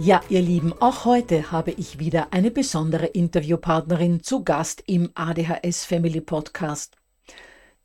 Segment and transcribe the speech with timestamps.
[0.00, 5.84] Ja, ihr Lieben, auch heute habe ich wieder eine besondere Interviewpartnerin zu Gast im ADHS
[5.84, 6.96] Family Podcast.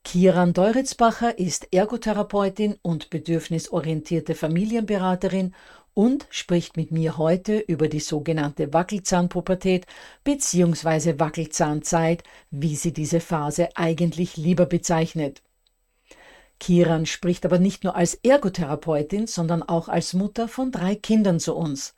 [0.03, 5.53] Kiran Deuritzbacher ist Ergotherapeutin und bedürfnisorientierte Familienberaterin
[5.93, 9.85] und spricht mit mir heute über die sogenannte Wackelzahnpubertät
[10.23, 11.19] bzw.
[11.19, 15.43] Wackelzahnzeit, wie sie diese Phase eigentlich lieber bezeichnet.
[16.59, 21.55] Kiran spricht aber nicht nur als Ergotherapeutin, sondern auch als Mutter von drei Kindern zu
[21.55, 21.95] uns.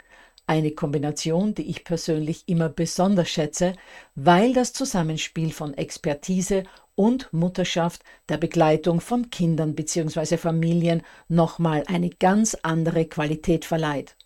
[0.48, 3.74] Eine Kombination, die ich persönlich immer besonders schätze,
[4.16, 6.64] weil das Zusammenspiel von Expertise
[6.96, 10.38] und Mutterschaft der Begleitung von Kindern bzw.
[10.38, 14.18] Familien nochmal eine ganz andere Qualität verleiht.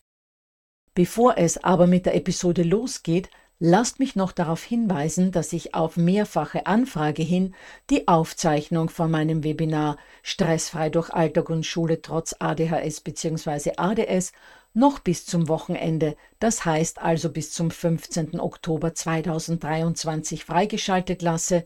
[0.93, 3.29] Bevor es aber mit der Episode losgeht,
[3.59, 7.55] Lasst mich noch darauf hinweisen, dass ich auf mehrfache Anfrage hin
[7.89, 13.75] die Aufzeichnung von meinem Webinar Stressfrei durch Alltag und Schule trotz ADHS bzw.
[13.77, 14.33] ADS
[14.73, 18.41] noch bis zum Wochenende, das heißt also bis zum 15.
[18.41, 21.63] Oktober 2023 freigeschaltet lasse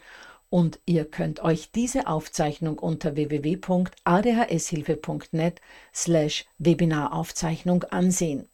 [0.51, 5.59] und ihr könnt euch diese Aufzeichnung unter www.adhshilfe.net
[5.91, 8.47] slash Webinaraufzeichnung ansehen.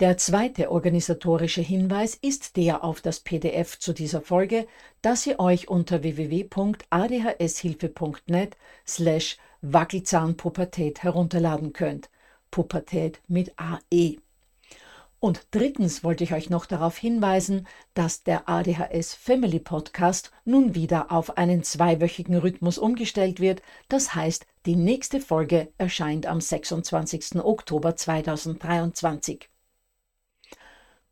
[0.00, 4.66] Der zweite organisatorische Hinweis ist der auf das PDF zu dieser Folge,
[5.02, 12.10] das ihr euch unter www.adhshilfe.net slash Wackelzahnpubertät herunterladen könnt.
[12.50, 14.16] Pubertät mit AE.
[15.20, 21.12] Und drittens wollte ich euch noch darauf hinweisen, dass der ADHS Family Podcast nun wieder
[21.12, 23.62] auf einen zweiwöchigen Rhythmus umgestellt wird.
[23.88, 27.36] Das heißt, die nächste Folge erscheint am 26.
[27.36, 29.50] Oktober 2023.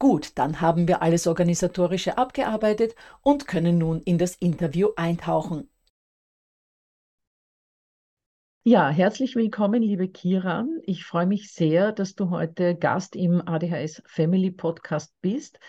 [0.02, 5.70] Gut, dann haben wir alles Organisatorische abgearbeitet und können nun in das Interview eintauchen.
[8.64, 10.80] Ja, herzlich willkommen, liebe Kiran.
[10.82, 15.60] Ich freue mich sehr, dass du heute Gast im ADHS Family Podcast bist.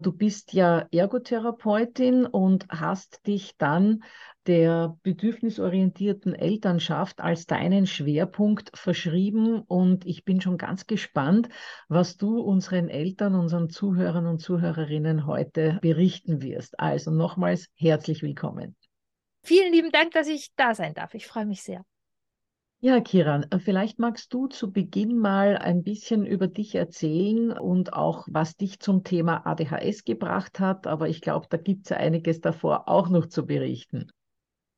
[0.00, 4.02] Du bist ja Ergotherapeutin und hast dich dann
[4.46, 9.60] der bedürfnisorientierten Elternschaft als deinen Schwerpunkt verschrieben.
[9.60, 11.48] Und ich bin schon ganz gespannt,
[11.88, 16.78] was du unseren Eltern, unseren Zuhörern und Zuhörerinnen heute berichten wirst.
[16.80, 18.76] Also nochmals herzlich willkommen.
[19.42, 21.14] Vielen lieben Dank, dass ich da sein darf.
[21.14, 21.84] Ich freue mich sehr.
[22.80, 28.26] Ja, Kiran, vielleicht magst du zu Beginn mal ein bisschen über dich erzählen und auch,
[28.30, 30.86] was dich zum Thema ADHS gebracht hat.
[30.86, 34.10] Aber ich glaube, da gibt es ja einiges davor auch noch zu berichten.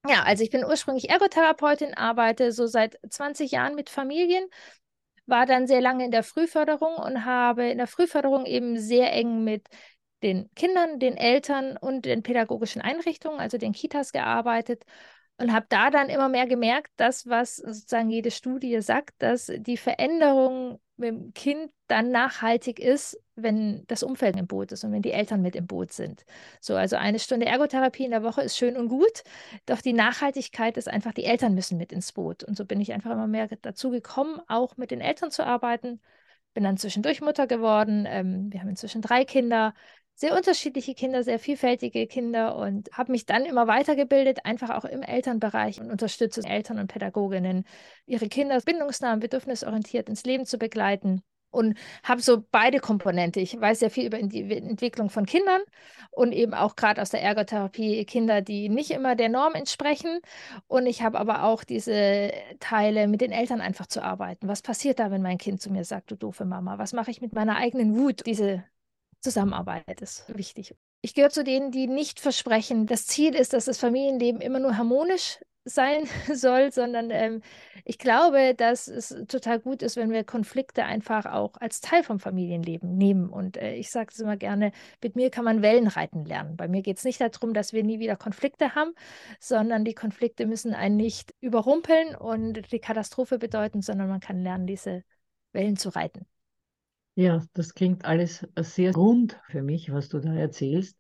[0.08, 4.44] Ja, also ich bin ursprünglich Ergotherapeutin, arbeite so seit 20 Jahren mit Familien,
[5.26, 9.44] war dann sehr lange in der Frühförderung und habe in der Frühförderung eben sehr eng
[9.44, 9.68] mit
[10.22, 14.84] den Kindern, den Eltern und den pädagogischen Einrichtungen, also den Kitas gearbeitet
[15.38, 19.76] und habe da dann immer mehr gemerkt, das, was sozusagen jede Studie sagt, dass die
[19.76, 25.00] Veränderung mit dem Kind dann nachhaltig ist, wenn das Umfeld im Boot ist und wenn
[25.00, 26.24] die Eltern mit im Boot sind.
[26.60, 29.22] So, also eine Stunde Ergotherapie in der Woche ist schön und gut,
[29.66, 32.42] doch die Nachhaltigkeit ist einfach, die Eltern müssen mit ins Boot.
[32.42, 36.00] Und so bin ich einfach immer mehr dazu gekommen, auch mit den Eltern zu arbeiten.
[36.52, 38.06] Bin dann zwischendurch Mutter geworden.
[38.08, 39.72] Ähm, wir haben inzwischen drei Kinder
[40.18, 45.02] sehr unterschiedliche Kinder, sehr vielfältige Kinder und habe mich dann immer weitergebildet, einfach auch im
[45.02, 47.64] Elternbereich und unterstütze Eltern und Pädagoginnen,
[48.04, 53.38] ihre Kinder bindungsnah und bedürfnisorientiert ins Leben zu begleiten und habe so beide Komponente.
[53.38, 55.60] Ich weiß sehr viel über die Entwicklung von Kindern
[56.10, 60.18] und eben auch gerade aus der Ergotherapie Kinder, die nicht immer der Norm entsprechen.
[60.66, 64.48] Und ich habe aber auch diese Teile, mit den Eltern einfach zu arbeiten.
[64.48, 66.76] Was passiert da, wenn mein Kind zu mir sagt, du doofe Mama?
[66.76, 68.26] Was mache ich mit meiner eigenen Wut?
[68.26, 68.64] Diese
[69.20, 70.74] Zusammenarbeit ist wichtig.
[71.00, 74.76] Ich gehöre zu denen, die nicht versprechen, das Ziel ist, dass das Familienleben immer nur
[74.76, 75.38] harmonisch
[75.68, 76.04] sein
[76.34, 77.42] soll, sondern ähm,
[77.84, 82.20] ich glaube, dass es total gut ist, wenn wir Konflikte einfach auch als Teil vom
[82.20, 83.28] Familienleben nehmen.
[83.28, 84.72] Und äh, ich sage es immer gerne,
[85.02, 86.56] mit mir kann man Wellen reiten lernen.
[86.56, 88.94] Bei mir geht es nicht darum, dass wir nie wieder Konflikte haben,
[89.40, 94.66] sondern die Konflikte müssen einen nicht überrumpeln und die Katastrophe bedeuten, sondern man kann lernen,
[94.66, 95.04] diese
[95.52, 96.26] Wellen zu reiten.
[97.18, 100.96] Ja, das klingt alles sehr rund für mich, was du da erzählst.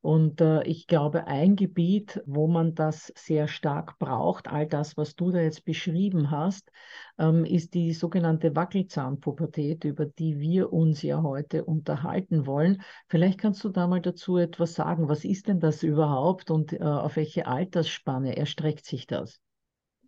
[0.00, 5.16] Und äh, ich glaube, ein Gebiet, wo man das sehr stark braucht, all das, was
[5.16, 6.72] du da jetzt beschrieben hast,
[7.18, 12.80] ähm, ist die sogenannte Wackelzahnpubertät, über die wir uns ja heute unterhalten wollen.
[13.08, 15.10] Vielleicht kannst du da mal dazu etwas sagen.
[15.10, 19.42] Was ist denn das überhaupt und äh, auf welche Altersspanne erstreckt sich das?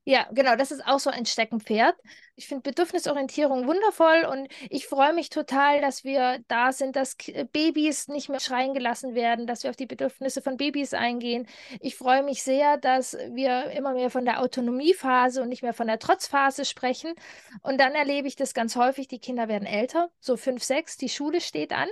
[0.05, 1.95] Ja, genau, das ist auch so ein Steckenpferd.
[2.35, 7.45] Ich finde Bedürfnisorientierung wundervoll und ich freue mich total, dass wir da sind, dass äh,
[7.45, 11.47] Babys nicht mehr schreien gelassen werden, dass wir auf die Bedürfnisse von Babys eingehen.
[11.79, 15.87] Ich freue mich sehr, dass wir immer mehr von der Autonomiephase und nicht mehr von
[15.87, 17.15] der Trotzphase sprechen.
[17.63, 21.11] Und dann erlebe ich das ganz häufig, die Kinder werden älter, so fünf, sechs, die
[21.11, 21.89] Schule steht an.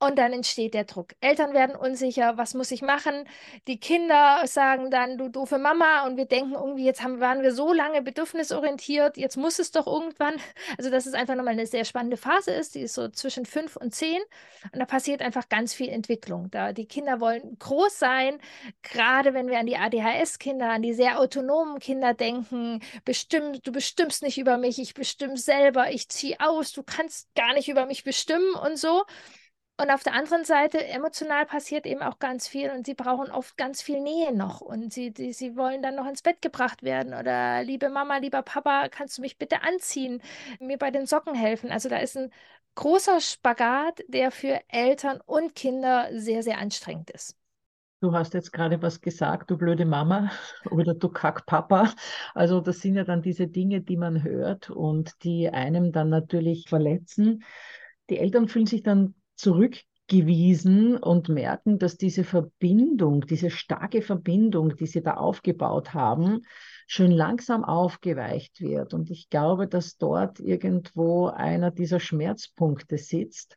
[0.00, 1.14] Und dann entsteht der Druck.
[1.20, 3.24] Eltern werden unsicher, was muss ich machen?
[3.66, 7.52] Die Kinder sagen dann, du doofe Mama, und wir denken irgendwie, jetzt haben, waren wir
[7.52, 10.34] so lange bedürfnisorientiert, jetzt muss es doch irgendwann.
[10.76, 13.76] Also, dass es einfach nochmal eine sehr spannende Phase ist, die ist so zwischen fünf
[13.76, 14.20] und zehn.
[14.72, 16.50] Und da passiert einfach ganz viel Entwicklung.
[16.50, 18.38] Da die Kinder wollen groß sein,
[18.82, 24.22] gerade wenn wir an die ADHS-Kinder, an die sehr autonomen Kinder denken, bestimmt, du bestimmst
[24.22, 28.04] nicht über mich, ich bestimme selber, ich ziehe aus, du kannst gar nicht über mich
[28.04, 29.04] bestimmen und so.
[29.80, 33.56] Und auf der anderen Seite, emotional passiert eben auch ganz viel und sie brauchen oft
[33.56, 37.14] ganz viel Nähe noch und sie, die, sie wollen dann noch ins Bett gebracht werden
[37.14, 40.20] oder liebe Mama, lieber Papa, kannst du mich bitte anziehen,
[40.58, 41.70] mir bei den Socken helfen.
[41.70, 42.32] Also da ist ein
[42.74, 47.36] großer Spagat, der für Eltern und Kinder sehr, sehr anstrengend ist.
[48.00, 50.32] Du hast jetzt gerade was gesagt, du blöde Mama
[50.72, 51.92] oder du Kackpapa.
[52.34, 56.68] Also das sind ja dann diese Dinge, die man hört und die einem dann natürlich
[56.68, 57.44] verletzen.
[58.10, 64.86] Die Eltern fühlen sich dann zurückgewiesen und merken, dass diese Verbindung, diese starke Verbindung, die
[64.86, 66.42] sie da aufgebaut haben,
[66.86, 68.92] schön langsam aufgeweicht wird.
[68.94, 73.56] Und ich glaube, dass dort irgendwo einer dieser Schmerzpunkte sitzt,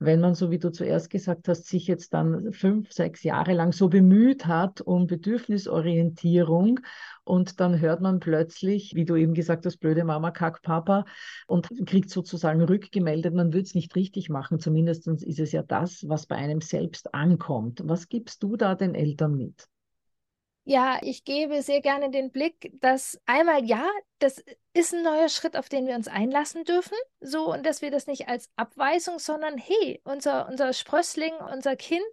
[0.00, 3.72] wenn man, so wie du zuerst gesagt hast, sich jetzt dann fünf, sechs Jahre lang
[3.72, 6.80] so bemüht hat um Bedürfnisorientierung
[7.24, 11.04] und dann hört man plötzlich, wie du eben gesagt hast, blöde Mama, Kack Papa
[11.46, 14.58] und kriegt sozusagen rückgemeldet, man würde es nicht richtig machen.
[14.58, 17.82] Zumindest ist es ja das, was bei einem selbst ankommt.
[17.84, 19.68] Was gibst du da den Eltern mit?
[20.70, 23.84] Ja, ich gebe sehr gerne den Blick, dass einmal ja,
[24.20, 27.90] das ist ein neuer Schritt, auf den wir uns einlassen dürfen, so und dass wir
[27.90, 32.04] das nicht als Abweisung, sondern hey, unser, unser Sprössling, unser Kind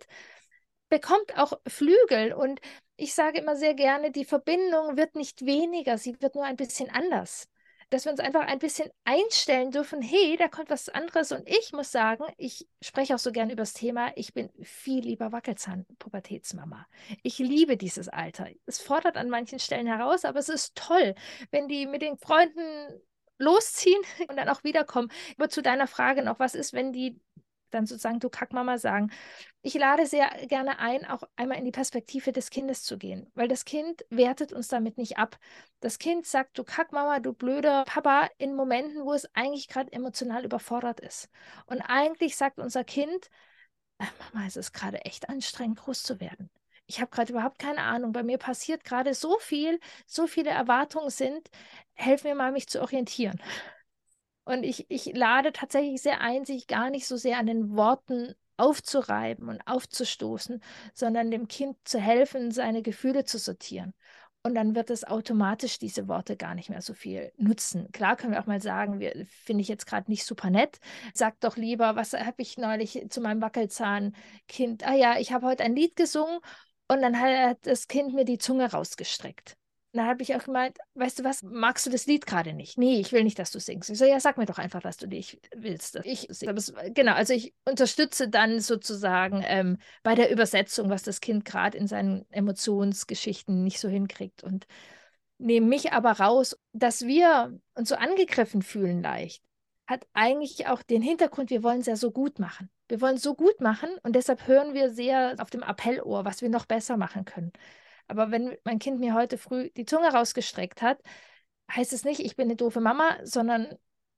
[0.89, 2.33] bekommt auch Flügel.
[2.33, 2.59] Und
[2.95, 6.89] ich sage immer sehr gerne, die Verbindung wird nicht weniger, sie wird nur ein bisschen
[6.89, 7.47] anders
[7.89, 11.31] dass wir uns einfach ein bisschen einstellen dürfen, hey, da kommt was anderes.
[11.31, 15.03] Und ich muss sagen, ich spreche auch so gerne über das Thema, ich bin viel
[15.03, 16.85] lieber Wackelzahn-Pubertätsmama.
[17.23, 18.47] Ich liebe dieses Alter.
[18.65, 21.15] Es fordert an manchen Stellen heraus, aber es ist toll,
[21.51, 23.01] wenn die mit den Freunden
[23.37, 25.11] losziehen und dann auch wiederkommen.
[25.37, 27.19] Aber zu deiner Frage noch, was ist, wenn die
[27.71, 29.11] dann sozusagen du Kackmama sagen.
[29.61, 33.47] Ich lade sehr gerne ein, auch einmal in die Perspektive des Kindes zu gehen, weil
[33.47, 35.37] das Kind wertet uns damit nicht ab.
[35.81, 40.45] Das Kind sagt, du Kackmama, du blöder Papa, in Momenten, wo es eigentlich gerade emotional
[40.45, 41.29] überfordert ist.
[41.65, 43.29] Und eigentlich sagt unser Kind,
[43.99, 46.49] äh, Mama, es ist gerade echt anstrengend, groß zu werden.
[46.85, 48.13] Ich habe gerade überhaupt keine Ahnung.
[48.13, 51.49] Bei mir passiert gerade so viel, so viele Erwartungen sind.
[51.93, 53.41] Helf mir mal, mich zu orientieren.
[54.47, 58.33] Und ich, ich lade tatsächlich sehr ein, sich gar nicht so sehr an den Worten
[58.55, 60.63] aufzureiben und aufzustoßen,
[60.93, 63.93] sondern dem Kind zu helfen, seine Gefühle zu sortieren.
[64.43, 67.91] Und dann wird es automatisch diese Worte gar nicht mehr so viel nutzen.
[67.91, 70.79] Klar können wir auch mal sagen, finde ich jetzt gerade nicht super nett.
[71.13, 74.87] Sag doch lieber, was habe ich neulich zu meinem Wackelzahnkind?
[74.87, 76.39] Ah ja, ich habe heute ein Lied gesungen
[76.87, 79.57] und dann hat das Kind mir die Zunge rausgestreckt.
[79.97, 82.77] Und dann habe ich auch gemeint, weißt du was, magst du das Lied gerade nicht?
[82.77, 83.89] Nee, ich will nicht, dass du singst.
[83.89, 85.99] Ich so, ja, sag mir doch einfach, dass du nicht willst.
[86.03, 86.27] Ich
[86.93, 91.87] genau, also ich unterstütze dann sozusagen ähm, bei der Übersetzung, was das Kind gerade in
[91.87, 94.43] seinen Emotionsgeschichten nicht so hinkriegt.
[94.43, 94.67] Und
[95.39, 99.41] nehme mich aber raus, dass wir uns so angegriffen fühlen leicht,
[99.87, 102.69] hat eigentlich auch den Hintergrund, wir wollen es ja so gut machen.
[102.87, 106.43] Wir wollen es so gut machen und deshalb hören wir sehr auf dem Appellohr, was
[106.43, 107.51] wir noch besser machen können.
[108.07, 110.99] Aber wenn mein Kind mir heute früh die Zunge rausgestreckt hat,
[111.71, 113.67] heißt es nicht, ich bin eine doofe Mama, sondern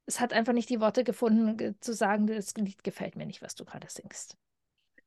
[0.05, 3.55] es hat einfach nicht die Worte gefunden, zu sagen, das Lied gefällt mir nicht, was
[3.55, 4.37] du gerade singst.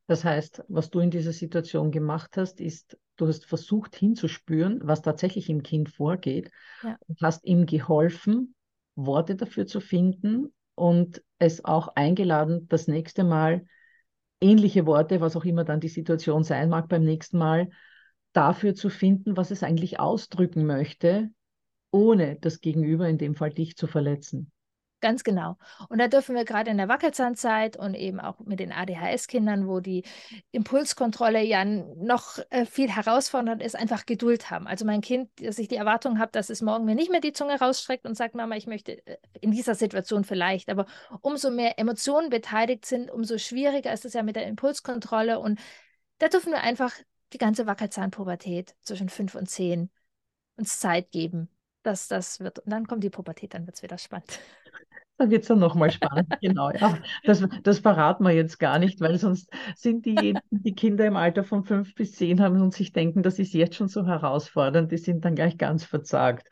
[0.07, 5.03] Das heißt, was du in dieser Situation gemacht hast, ist, du hast versucht hinzuspüren, was
[5.03, 6.51] tatsächlich im Kind vorgeht
[6.83, 6.97] ja.
[7.07, 8.55] und hast ihm geholfen,
[8.95, 13.65] Worte dafür zu finden und es auch eingeladen, das nächste Mal
[14.41, 17.71] ähnliche Worte, was auch immer dann die Situation sein mag, beim nächsten Mal
[18.33, 21.31] dafür zu finden, was es eigentlich ausdrücken möchte,
[21.91, 24.51] ohne das Gegenüber, in dem Fall dich, zu verletzen.
[25.03, 25.57] Ganz genau.
[25.89, 29.81] Und da dürfen wir gerade in der Wackelzahnzeit und eben auch mit den ADHS-Kindern, wo
[29.81, 30.05] die
[30.53, 34.69] Impulskontrolle ja noch äh, viel herausfordernd ist, einfach Geduld haben.
[34.69, 37.33] Also mein Kind, dass ich die Erwartung habe, dass es morgen mir nicht mehr die
[37.33, 40.71] Zunge rausstreckt und sagt, Mama, ich möchte äh, in dieser Situation vielleicht.
[40.71, 40.87] Aber
[41.21, 45.41] umso mehr Emotionen beteiligt sind, umso schwieriger ist es ja mit der Impulskontrolle.
[45.41, 45.59] Und
[46.19, 46.93] da dürfen wir einfach
[47.33, 49.91] die ganze Wackelzahnpubertät zwischen fünf und zehn
[50.57, 51.49] uns Zeit geben,
[51.83, 52.61] dass das wird.
[52.61, 54.41] Und dann kommt die Pubertät, dann wird es wieder spannend.
[55.19, 56.71] Dann wird es dann nochmal spannend, genau.
[56.71, 61.17] Ja, das, das verraten wir jetzt gar nicht, weil sonst sind die, die Kinder im
[61.17, 64.91] Alter von fünf bis zehn haben und sich denken, das ist jetzt schon so herausfordernd,
[64.91, 66.49] die sind dann gleich ganz verzagt.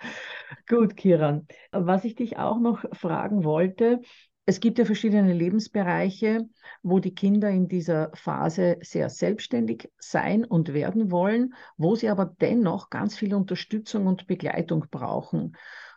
[0.69, 1.49] Gut, Kiran.
[1.73, 4.03] Was ich dich auch noch fragen wollte,
[4.51, 6.49] es gibt ja verschiedene Lebensbereiche,
[6.83, 12.35] wo die Kinder in dieser Phase sehr selbstständig sein und werden wollen, wo sie aber
[12.41, 15.57] dennoch ganz viel Unterstützung und Begleitung brauchen.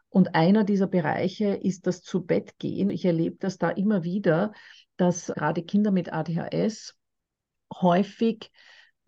[0.10, 2.91] Und einer dieser Bereiche ist das zu Bett gehen.
[2.91, 4.53] Ich erlebe das da immer wieder,
[4.98, 6.95] dass gerade Kinder mit ADHS
[7.81, 8.51] häufig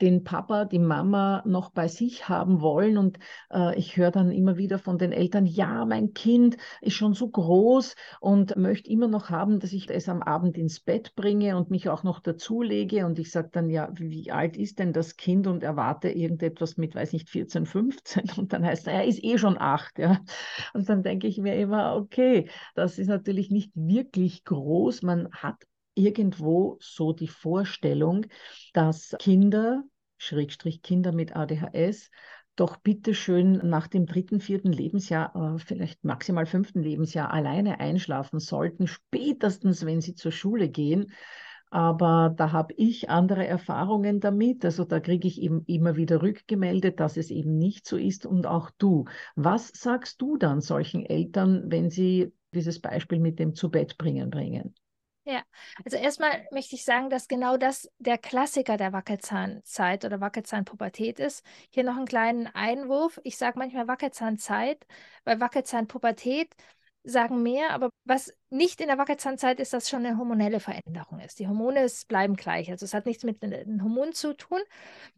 [0.01, 2.97] den Papa, die Mama noch bei sich haben wollen.
[2.97, 3.19] Und
[3.51, 7.29] äh, ich höre dann immer wieder von den Eltern, ja, mein Kind ist schon so
[7.29, 11.71] groß und möchte immer noch haben, dass ich es am Abend ins Bett bringe und
[11.71, 13.05] mich auch noch dazulege.
[13.05, 15.47] Und ich sage dann, ja, wie alt ist denn das Kind?
[15.47, 18.31] Und erwarte irgendetwas mit, weiß nicht, 14, 15.
[18.37, 19.99] Und dann heißt er, er ist eh schon acht.
[19.99, 20.19] Ja.
[20.73, 25.01] Und dann denke ich mir immer, okay, das ist natürlich nicht wirklich groß.
[25.03, 28.27] Man hat irgendwo so die Vorstellung,
[28.73, 29.83] dass Kinder,
[30.17, 32.11] Schrägstrich Kinder mit ADHS,
[32.55, 38.39] doch bitte schön nach dem dritten, vierten Lebensjahr, äh, vielleicht maximal fünften Lebensjahr alleine einschlafen
[38.39, 41.11] sollten, spätestens wenn sie zur Schule gehen.
[41.69, 44.63] Aber da habe ich andere Erfahrungen damit.
[44.63, 48.25] Also da kriege ich eben immer wieder rückgemeldet, dass es eben nicht so ist.
[48.25, 49.05] Und auch du.
[49.35, 54.29] Was sagst du dann solchen Eltern, wenn sie dieses Beispiel mit dem zu Bett bringen
[54.29, 54.73] bringen?
[55.27, 55.41] Ja,
[55.83, 61.43] also erstmal möchte ich sagen, dass genau das der Klassiker der Wackelzahnzeit oder Wackelzahnpubertät ist.
[61.71, 63.19] Hier noch einen kleinen Einwurf.
[63.23, 64.85] Ich sage manchmal Wackelzahnzeit,
[65.23, 66.53] weil Wackelzahnpubertät
[67.03, 71.39] sagen mehr, aber was nicht in der Wackelzahnzeit ist, dass schon eine hormonelle Veränderung ist.
[71.39, 74.59] Die Hormone bleiben gleich, also es hat nichts mit den Hormonen zu tun.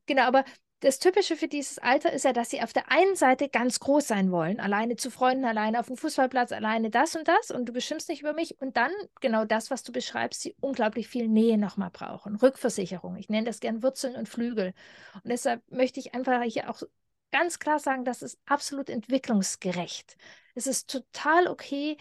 [0.05, 0.45] Genau, aber
[0.81, 4.07] das Typische für dieses Alter ist ja, dass sie auf der einen Seite ganz groß
[4.07, 7.74] sein wollen, alleine zu Freunden, alleine auf dem Fußballplatz, alleine das und das und du
[7.74, 11.57] bestimmst nicht über mich und dann genau das, was du beschreibst, sie unglaublich viel Nähe
[11.57, 12.36] nochmal brauchen.
[12.36, 14.74] Rückversicherung, ich nenne das gern Wurzeln und Flügel.
[15.15, 16.84] Und deshalb möchte ich einfach hier auch
[17.31, 20.15] ganz klar sagen, das ist absolut entwicklungsgerecht.
[20.53, 21.98] Es ist total okay,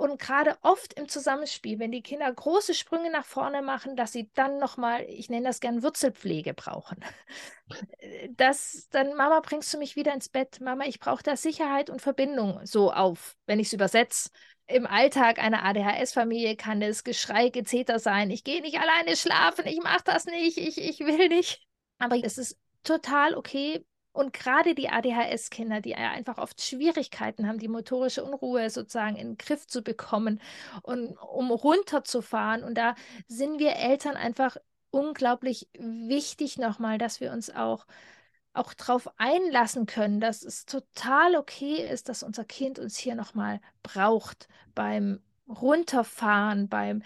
[0.00, 4.30] und gerade oft im Zusammenspiel, wenn die Kinder große Sprünge nach vorne machen, dass sie
[4.32, 7.04] dann nochmal, ich nenne das gern Wurzelpflege brauchen.
[8.30, 10.60] Das dann, Mama, bringst du mich wieder ins Bett?
[10.60, 14.30] Mama, ich brauche da Sicherheit und Verbindung so auf, wenn ich es übersetze.
[14.66, 18.30] Im Alltag einer ADHS-Familie kann es Geschrei, Gezeter sein.
[18.30, 21.64] Ich gehe nicht alleine schlafen, ich mache das nicht, ich, ich will nicht.
[21.98, 27.58] Aber es ist total okay, und gerade die ADHS-Kinder, die ja einfach oft Schwierigkeiten haben,
[27.58, 30.40] die motorische Unruhe sozusagen in den Griff zu bekommen
[30.82, 32.64] und um runterzufahren.
[32.64, 32.94] Und da
[33.28, 34.56] sind wir Eltern einfach
[34.90, 37.86] unglaublich wichtig nochmal, dass wir uns auch
[38.52, 43.60] auch darauf einlassen können, dass es total okay ist, dass unser Kind uns hier nochmal
[43.82, 47.02] braucht beim Runterfahren, beim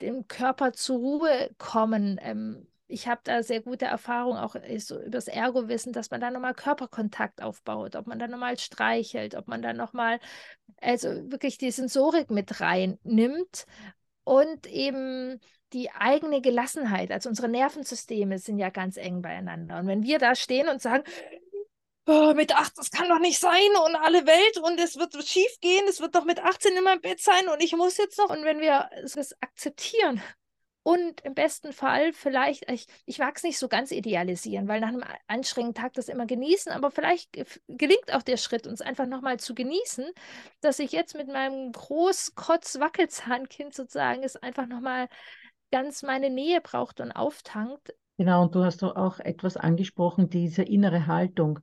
[0.00, 4.98] dem Körper zur Ruhe kommen, ähm, ich habe da sehr gute Erfahrungen auch äh, so
[4.98, 9.46] über das Ergo-Wissen, dass man da nochmal Körperkontakt aufbaut, ob man da nochmal streichelt, ob
[9.46, 10.18] man da nochmal,
[10.80, 13.66] also wirklich die Sensorik mit reinnimmt
[14.24, 15.40] und eben
[15.74, 17.12] die eigene Gelassenheit.
[17.12, 19.78] Also unsere Nervensysteme sind ja ganz eng beieinander.
[19.78, 21.04] Und wenn wir da stehen und sagen,
[22.06, 25.60] oh, mit acht, das kann doch nicht sein und alle Welt und es wird schief
[25.60, 28.30] gehen, es wird doch mit 18 immer im Bett sein und ich muss jetzt noch.
[28.30, 30.22] Und wenn wir das akzeptieren
[30.88, 34.88] und im besten Fall vielleicht, ich, ich mag es nicht so ganz idealisieren, weil nach
[34.88, 37.30] einem anstrengenden Tag das immer genießen, aber vielleicht
[37.68, 40.06] gelingt auch der Schritt, uns einfach nochmal zu genießen,
[40.62, 45.08] dass ich jetzt mit meinem Großkotz-Wackelzahnkind sozusagen es einfach nochmal
[45.70, 47.94] ganz meine Nähe braucht und auftankt.
[48.16, 51.60] Genau, und du hast auch etwas angesprochen, diese innere Haltung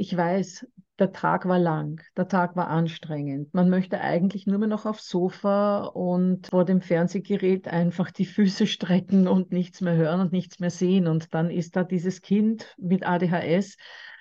[0.00, 0.66] ich weiß,
[0.98, 3.52] der Tag war lang, der Tag war anstrengend.
[3.52, 8.66] Man möchte eigentlich nur mehr noch aufs Sofa und vor dem Fernsehgerät einfach die Füße
[8.66, 11.06] strecken und nichts mehr hören und nichts mehr sehen.
[11.06, 13.76] Und dann ist da dieses Kind mit ADHS,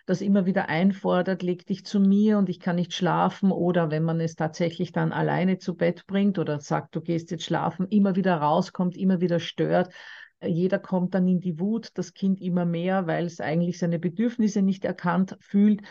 [0.06, 3.50] das immer wieder einfordert, leg dich zu mir und ich kann nicht schlafen.
[3.50, 7.46] Oder wenn man es tatsächlich dann alleine zu Bett bringt oder sagt, du gehst jetzt
[7.46, 9.94] schlafen, immer wieder rauskommt, immer wieder stört
[10.46, 14.62] jeder kommt dann in die Wut, das Kind immer mehr, weil es eigentlich seine Bedürfnisse
[14.62, 15.82] nicht erkannt fühlt,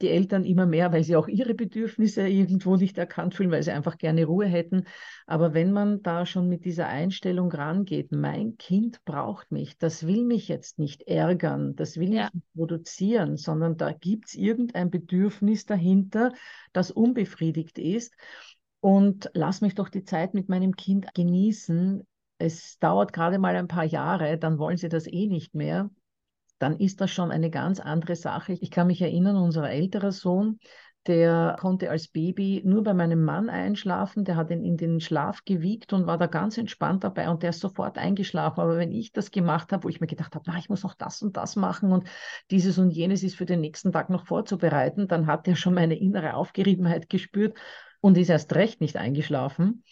[0.00, 3.72] die Eltern immer mehr, weil sie auch ihre Bedürfnisse irgendwo nicht erkannt fühlen, weil sie
[3.72, 4.84] einfach gerne Ruhe hätten.
[5.26, 10.24] Aber wenn man da schon mit dieser Einstellung rangeht, mein Kind braucht mich, das will
[10.24, 12.30] mich jetzt nicht ärgern, das will ja.
[12.32, 16.32] nicht produzieren, sondern da gibt es irgendein Bedürfnis dahinter,
[16.72, 18.14] das unbefriedigt ist.
[18.80, 22.06] Und lass mich doch die Zeit mit meinem Kind genießen,
[22.38, 25.90] es dauert gerade mal ein paar Jahre, dann wollen sie das eh nicht mehr,
[26.58, 28.52] dann ist das schon eine ganz andere Sache.
[28.54, 30.58] Ich kann mich erinnern, unser älterer Sohn,
[31.06, 34.24] der konnte als Baby nur bei meinem Mann einschlafen.
[34.24, 37.50] Der hat ihn in den Schlaf gewiegt und war da ganz entspannt dabei und der
[37.50, 38.60] ist sofort eingeschlafen.
[38.60, 40.94] Aber wenn ich das gemacht habe, wo ich mir gedacht habe, na, ich muss noch
[40.94, 42.08] das und das machen und
[42.50, 45.98] dieses und jenes ist für den nächsten Tag noch vorzubereiten, dann hat er schon meine
[45.98, 47.56] innere Aufgeriebenheit gespürt
[48.00, 49.84] und ist erst recht nicht eingeschlafen.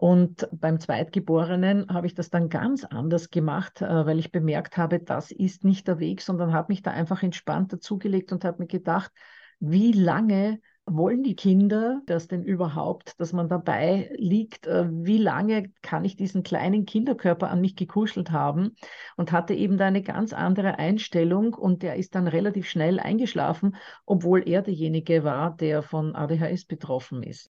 [0.00, 4.98] Und beim Zweitgeborenen habe ich das dann ganz anders gemacht, äh, weil ich bemerkt habe,
[4.98, 8.66] das ist nicht der Weg, sondern habe mich da einfach entspannt dazugelegt und habe mir
[8.66, 9.12] gedacht,
[9.58, 14.66] wie lange wollen die Kinder das denn überhaupt, dass man dabei liegt?
[14.66, 18.76] Äh, wie lange kann ich diesen kleinen Kinderkörper an mich gekuschelt haben?
[19.18, 23.76] Und hatte eben da eine ganz andere Einstellung und der ist dann relativ schnell eingeschlafen,
[24.06, 27.50] obwohl er derjenige war, der von ADHS betroffen ist.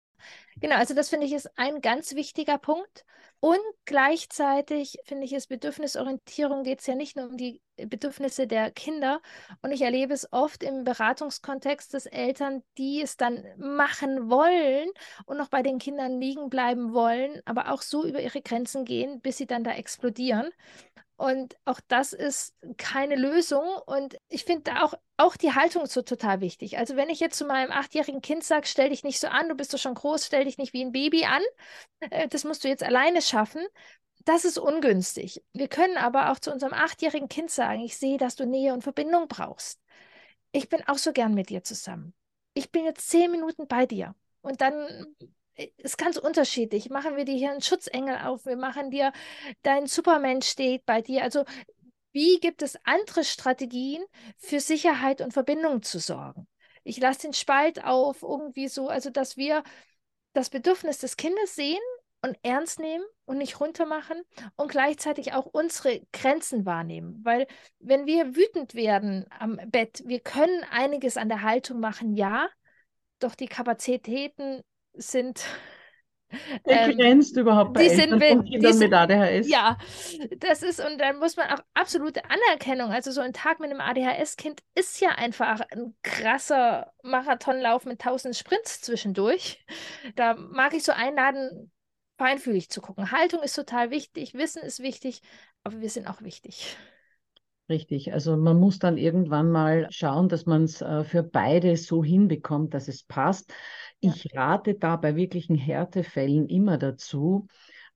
[0.61, 3.05] Genau, also das finde ich ist ein ganz wichtiger Punkt.
[3.39, 8.71] Und gleichzeitig finde ich es Bedürfnisorientierung geht es ja nicht nur um die Bedürfnisse der
[8.71, 9.21] Kinder.
[9.61, 14.89] Und ich erlebe es oft im Beratungskontext, dass Eltern, die es dann machen wollen
[15.25, 19.19] und noch bei den Kindern liegen bleiben wollen, aber auch so über ihre Grenzen gehen,
[19.21, 20.49] bis sie dann da explodieren.
[21.23, 23.63] Und auch das ist keine Lösung.
[23.85, 26.77] Und ich finde auch, auch die Haltung so total wichtig.
[26.77, 29.55] Also wenn ich jetzt zu meinem achtjährigen Kind sage, stell dich nicht so an, du
[29.55, 31.41] bist doch schon groß, stell dich nicht wie ein Baby an,
[32.01, 33.65] äh, das musst du jetzt alleine schaffen.
[34.25, 35.41] Das ist ungünstig.
[35.53, 38.81] Wir können aber auch zu unserem achtjährigen Kind sagen, ich sehe, dass du Nähe und
[38.81, 39.79] Verbindung brauchst.
[40.51, 42.13] Ich bin auch so gern mit dir zusammen.
[42.53, 44.13] Ich bin jetzt zehn Minuten bei dir.
[44.41, 45.15] Und dann
[45.77, 46.89] ist ganz unterschiedlich.
[46.89, 49.11] Machen wir dir hier einen Schutzengel auf, wir machen dir,
[49.61, 51.23] dein Superman steht bei dir.
[51.23, 51.45] Also
[52.11, 54.03] wie gibt es andere Strategien
[54.37, 56.47] für Sicherheit und Verbindung zu sorgen?
[56.83, 59.63] Ich lasse den Spalt auf, irgendwie so, also dass wir
[60.33, 61.81] das Bedürfnis des Kindes sehen
[62.21, 64.21] und ernst nehmen und nicht runtermachen
[64.55, 67.19] und gleichzeitig auch unsere Grenzen wahrnehmen.
[67.23, 67.47] Weil
[67.79, 72.47] wenn wir wütend werden am Bett, wir können einiges an der Haltung machen, ja,
[73.19, 74.61] doch die Kapazitäten
[74.93, 75.45] sind
[76.63, 79.47] begrenzt ähm, überhaupt bei die Eltern sind, Kindern mit ADHS.
[79.47, 79.77] Ja,
[80.37, 83.81] das ist, und dann muss man auch absolute Anerkennung, also so ein Tag mit einem
[83.81, 89.65] ADHS-Kind ist ja einfach ein krasser Marathonlauf mit tausend Sprints zwischendurch.
[90.15, 91.71] Da mag ich so einladen,
[92.17, 93.11] feinfühlig zu gucken.
[93.11, 95.21] Haltung ist total wichtig, Wissen ist wichtig,
[95.63, 96.77] aber wir sind auch wichtig.
[97.69, 102.03] Richtig, also man muss dann irgendwann mal schauen, dass man es äh, für beide so
[102.03, 103.53] hinbekommt, dass es passt.
[104.01, 107.47] Ich rate da bei wirklichen Härtefällen immer dazu,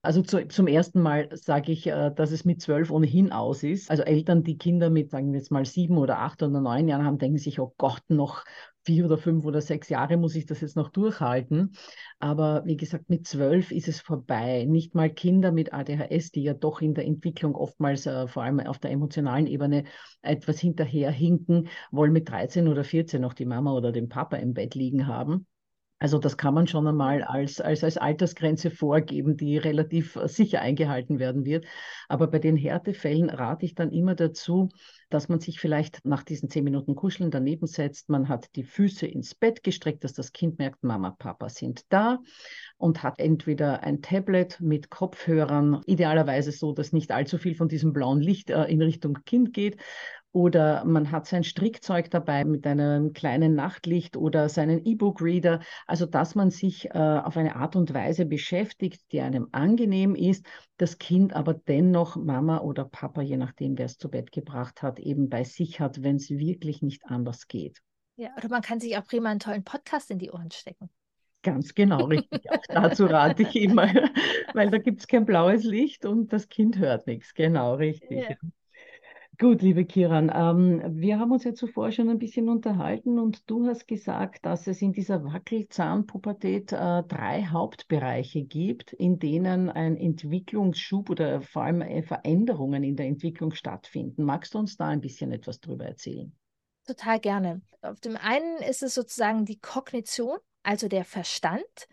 [0.02, 3.92] also zu, zum ersten Mal sage ich, äh, dass es mit zwölf ohnehin aus ist.
[3.92, 7.04] Also Eltern, die Kinder mit, sagen wir jetzt mal, sieben oder acht oder neun Jahren
[7.04, 8.46] haben, denken sich, oh Gott, noch
[8.88, 11.74] vier oder fünf oder sechs Jahre muss ich das jetzt noch durchhalten.
[12.20, 14.64] Aber wie gesagt, mit zwölf ist es vorbei.
[14.64, 18.62] Nicht mal Kinder mit ADHS, die ja doch in der Entwicklung oftmals, äh, vor allem
[18.62, 19.84] auf der emotionalen Ebene,
[20.22, 24.74] etwas hinterherhinken, wollen mit 13 oder 14 noch die Mama oder den Papa im Bett
[24.74, 25.48] liegen haben.
[26.00, 30.62] Also das kann man schon einmal als, als, als Altersgrenze vorgeben, die relativ äh, sicher
[30.62, 31.66] eingehalten werden wird.
[32.08, 34.70] Aber bei den Härtefällen rate ich dann immer dazu,
[35.10, 38.10] dass man sich vielleicht nach diesen zehn Minuten Kuscheln daneben setzt.
[38.10, 42.20] Man hat die Füße ins Bett gestreckt, dass das Kind merkt, Mama, Papa sind da
[42.78, 47.92] und hat entweder ein Tablet mit Kopfhörern, idealerweise so, dass nicht allzu viel von diesem
[47.94, 49.78] blauen Licht äh, in Richtung Kind geht
[50.38, 55.62] oder man hat sein Strickzeug dabei mit einem kleinen Nachtlicht oder seinen E-Book-Reader.
[55.88, 60.46] Also, dass man sich äh, auf eine Art und Weise beschäftigt, die einem angenehm ist,
[60.78, 65.00] das Kind aber dennoch Mama oder Papa, je nachdem, wer es zu Bett gebracht hat,
[65.00, 67.82] eben bei sich hat, wenn es wirklich nicht anders geht.
[68.16, 70.92] Ja, oder man kann sich auch prima einen tollen Podcast in die Ohren stecken.
[71.42, 72.52] Ganz genau, richtig.
[72.52, 73.88] Auch dazu rate ich immer,
[74.54, 77.34] weil da gibt es kein blaues Licht und das Kind hört nichts.
[77.34, 78.30] Genau, richtig.
[78.30, 78.36] Ja.
[79.40, 83.68] Gut, liebe Kiran, ähm, wir haben uns ja zuvor schon ein bisschen unterhalten und du
[83.68, 91.12] hast gesagt, dass es in dieser Wackelzahnpubertät äh, drei Hauptbereiche gibt, in denen ein Entwicklungsschub
[91.12, 94.24] oder vor allem äh, Veränderungen in der Entwicklung stattfinden.
[94.24, 96.36] Magst du uns da ein bisschen etwas drüber erzählen?
[96.88, 97.62] Total gerne.
[97.84, 101.88] Auf dem einen ist es sozusagen die Kognition, also der Verstand.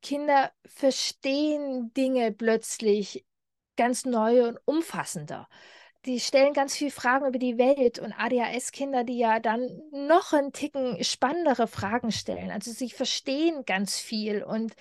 [0.00, 3.26] Kinder verstehen Dinge plötzlich
[3.74, 5.48] ganz neu und umfassender
[6.06, 10.52] die stellen ganz viele Fragen über die Welt und ADHS-Kinder, die ja dann noch einen
[10.52, 12.50] Ticken spannendere Fragen stellen.
[12.50, 14.42] Also sie verstehen ganz viel.
[14.42, 14.74] Und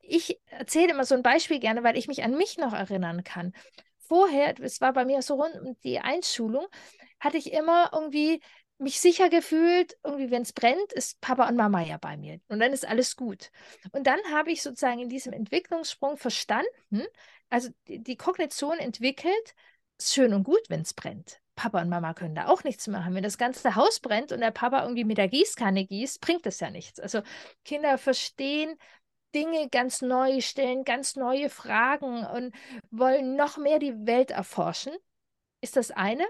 [0.00, 3.52] ich erzähle immer so ein Beispiel gerne, weil ich mich an mich noch erinnern kann.
[3.98, 6.66] Vorher, es war bei mir so rund um die Einschulung,
[7.20, 8.40] hatte ich immer irgendwie
[8.78, 12.40] mich sicher gefühlt, irgendwie, wenn es brennt, ist Papa und Mama ja bei mir.
[12.48, 13.50] Und dann ist alles gut.
[13.92, 17.04] Und dann habe ich sozusagen in diesem Entwicklungssprung verstanden,
[17.48, 19.54] also die, die Kognition entwickelt,
[20.04, 21.40] ist schön und gut, wenn es brennt.
[21.54, 23.14] Papa und Mama können da auch nichts machen.
[23.14, 26.60] Wenn das ganze Haus brennt und der Papa irgendwie mit der Gießkanne gießt, bringt das
[26.60, 26.98] ja nichts.
[26.98, 27.22] Also
[27.64, 28.76] Kinder verstehen
[29.34, 32.54] Dinge ganz neu, stellen ganz neue Fragen und
[32.90, 34.92] wollen noch mehr die Welt erforschen.
[35.60, 36.24] Ist das eine?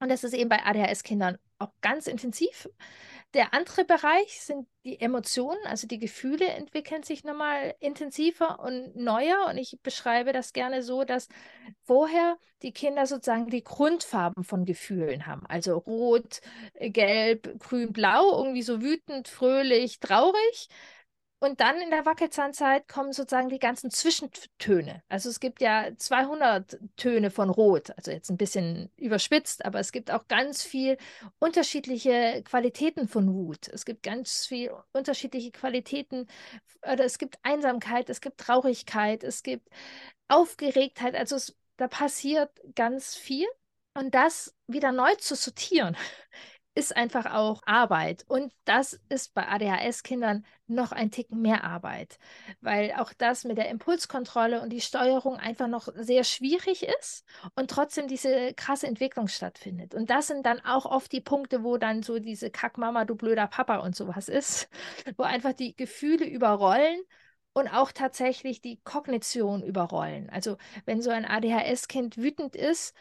[0.00, 2.68] Und das ist eben bei ADHS-Kindern auch ganz intensiv.
[3.34, 9.46] Der andere Bereich sind die Emotionen, also die Gefühle entwickeln sich nochmal intensiver und neuer.
[9.48, 11.28] Und ich beschreibe das gerne so, dass
[11.84, 15.46] vorher die Kinder sozusagen die Grundfarben von Gefühlen haben.
[15.46, 16.40] Also rot,
[16.78, 20.68] gelb, grün, blau, irgendwie so wütend, fröhlich, traurig.
[21.42, 25.02] Und dann in der Wackelzahnzeit kommen sozusagen die ganzen Zwischentöne.
[25.08, 29.90] Also es gibt ja 200 Töne von Rot, also jetzt ein bisschen überspitzt, aber es
[29.90, 30.98] gibt auch ganz viel
[31.40, 33.66] unterschiedliche Qualitäten von Wut.
[33.66, 36.28] Es gibt ganz viel unterschiedliche Qualitäten,
[36.82, 39.68] oder es gibt Einsamkeit, es gibt Traurigkeit, es gibt
[40.28, 41.16] Aufgeregtheit.
[41.16, 43.48] Also es, da passiert ganz viel.
[43.94, 45.96] Und das wieder neu zu sortieren,
[46.76, 48.24] ist einfach auch Arbeit.
[48.28, 52.18] Und das ist bei ADHS-Kindern noch ein Ticken mehr Arbeit,
[52.60, 57.70] weil auch das mit der Impulskontrolle und die Steuerung einfach noch sehr schwierig ist und
[57.70, 59.94] trotzdem diese krasse Entwicklung stattfindet.
[59.94, 63.46] Und das sind dann auch oft die Punkte, wo dann so diese Kackmama, du blöder
[63.46, 64.68] Papa und sowas ist,
[65.16, 67.00] wo einfach die Gefühle überrollen
[67.52, 70.30] und auch tatsächlich die Kognition überrollen.
[70.30, 72.94] Also wenn so ein ADHS-Kind wütend ist,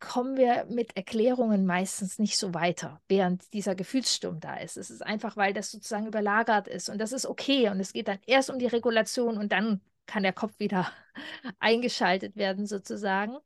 [0.00, 4.76] kommen wir mit Erklärungen meistens nicht so weiter, während dieser Gefühlssturm da ist.
[4.76, 8.08] Es ist einfach, weil das sozusagen überlagert ist und das ist okay und es geht
[8.08, 10.90] dann erst um die Regulation und dann kann der Kopf wieder
[11.58, 13.36] eingeschaltet werden sozusagen.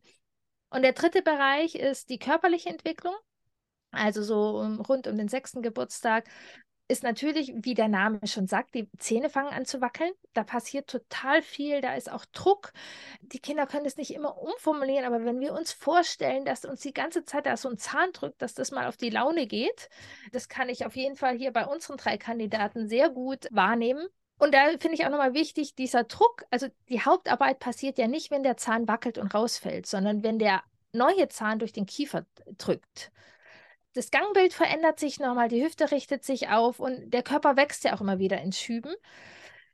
[0.71, 3.15] Und der dritte Bereich ist die körperliche Entwicklung.
[3.91, 6.29] Also so rund um den sechsten Geburtstag
[6.89, 10.13] ist natürlich, wie der Name schon sagt, die Zähne fangen an zu wackeln.
[10.35, 12.73] Da passiert total viel, da ist auch Druck.
[13.21, 16.93] Die Kinder können es nicht immer umformulieren, aber wenn wir uns vorstellen, dass uns die
[16.93, 19.89] ganze Zeit da so ein Zahn drückt, dass das mal auf die Laune geht,
[20.33, 24.07] das kann ich auf jeden Fall hier bei unseren drei Kandidaten sehr gut wahrnehmen.
[24.39, 28.31] Und da finde ich auch nochmal wichtig, dieser Druck, also die Hauptarbeit passiert ja nicht,
[28.31, 32.27] wenn der Zahn wackelt und rausfällt, sondern wenn der neue Zahn durch den Kiefer
[32.59, 33.13] drückt
[33.95, 37.95] das Gangbild verändert sich nochmal, die Hüfte richtet sich auf und der Körper wächst ja
[37.95, 38.95] auch immer wieder in Schüben.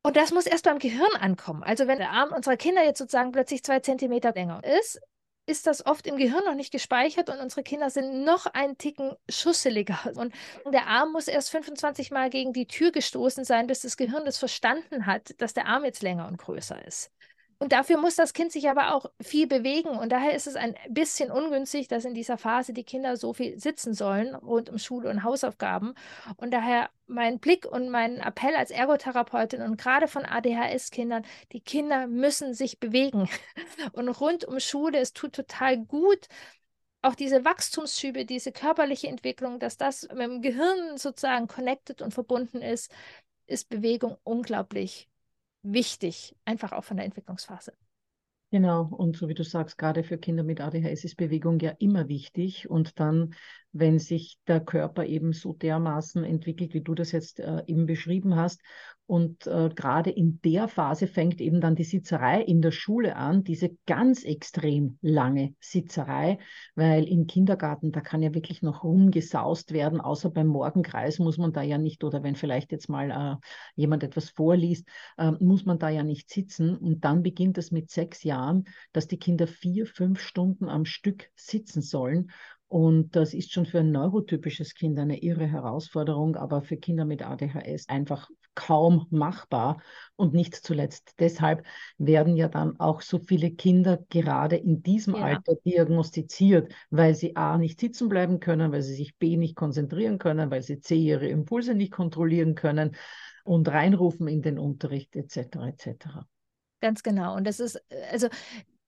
[0.02, 1.62] Und das muss erst beim Gehirn ankommen.
[1.62, 5.00] Also wenn der Arm unserer Kinder jetzt sozusagen plötzlich zwei Zentimeter länger ist,
[5.46, 9.12] ist das oft im Gehirn noch nicht gespeichert und unsere Kinder sind noch einen Ticken
[9.30, 9.98] schusseliger.
[10.14, 10.34] Und
[10.66, 14.38] der Arm muss erst 25 Mal gegen die Tür gestoßen sein, bis das Gehirn das
[14.38, 17.10] verstanden hat, dass der Arm jetzt länger und größer ist.
[17.60, 19.88] Und dafür muss das Kind sich aber auch viel bewegen.
[19.88, 23.58] Und daher ist es ein bisschen ungünstig, dass in dieser Phase die Kinder so viel
[23.58, 25.94] sitzen sollen rund um Schule und Hausaufgaben.
[26.36, 32.06] Und daher mein Blick und mein Appell als Ergotherapeutin und gerade von ADHS-Kindern, die Kinder
[32.06, 33.28] müssen sich bewegen.
[33.92, 36.28] Und rund um Schule, es tut total gut,
[37.02, 42.60] auch diese Wachstumsschübe, diese körperliche Entwicklung, dass das mit dem Gehirn sozusagen connected und verbunden
[42.60, 42.92] ist,
[43.46, 45.08] ist Bewegung unglaublich
[45.62, 47.72] wichtig, einfach auch von der Entwicklungsphase.
[48.50, 52.08] Genau, und so wie du sagst, gerade für Kinder mit ADHS ist Bewegung ja immer
[52.08, 52.70] wichtig.
[52.70, 53.34] Und dann,
[53.72, 58.36] wenn sich der Körper eben so dermaßen entwickelt, wie du das jetzt äh, eben beschrieben
[58.36, 58.60] hast,
[59.08, 63.42] und äh, gerade in der Phase fängt eben dann die Sitzerei in der Schule an,
[63.42, 66.38] diese ganz extrem lange Sitzerei,
[66.74, 71.54] weil im Kindergarten, da kann ja wirklich noch rumgesaust werden, außer beim Morgenkreis muss man
[71.54, 75.78] da ja nicht, oder wenn vielleicht jetzt mal äh, jemand etwas vorliest, äh, muss man
[75.78, 76.76] da ja nicht sitzen.
[76.76, 81.30] Und dann beginnt es mit sechs Jahren, dass die Kinder vier, fünf Stunden am Stück
[81.34, 82.30] sitzen sollen.
[82.68, 87.22] Und das ist schon für ein neurotypisches Kind eine irre Herausforderung, aber für Kinder mit
[87.22, 89.80] ADHS einfach kaum machbar.
[90.16, 91.64] Und nicht zuletzt deshalb
[91.96, 95.22] werden ja dann auch so viele Kinder gerade in diesem ja.
[95.22, 100.18] Alter diagnostiziert, weil sie A nicht sitzen bleiben können, weil sie sich B nicht konzentrieren
[100.18, 102.96] können, weil sie C ihre Impulse nicht kontrollieren können
[103.44, 105.38] und reinrufen in den Unterricht etc.
[105.68, 106.06] etc.
[106.80, 107.34] Ganz genau.
[107.34, 108.28] Und das ist, also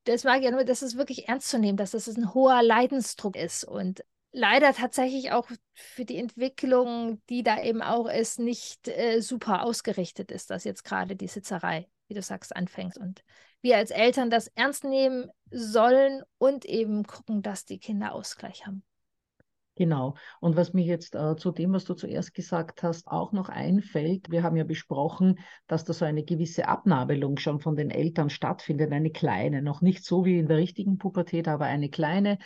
[0.04, 3.36] das mag ja nur, dass es wirklich ernst zu nehmen, dass das ein hoher Leidensdruck
[3.36, 9.20] ist und leider tatsächlich auch für die Entwicklung, die da eben auch ist, nicht äh,
[9.20, 12.96] super ausgerichtet ist, dass jetzt gerade die Sitzerei, wie du sagst, anfängt.
[12.96, 13.24] Und
[13.62, 18.82] wir als Eltern das ernst nehmen sollen und eben gucken, dass die Kinder Ausgleich haben.
[19.81, 20.14] Genau.
[20.40, 24.31] Und was mir jetzt äh, zu dem, was du zuerst gesagt hast, auch noch einfällt,
[24.31, 25.38] wir haben ja besprochen,
[25.69, 30.05] dass da so eine gewisse Abnabelung schon von den Eltern stattfindet, eine kleine, noch nicht
[30.05, 32.37] so wie in der richtigen Pubertät, aber eine kleine,